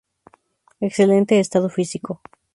Excelente 0.79 1.39
estado 1.39 1.69
físico. 1.69 2.21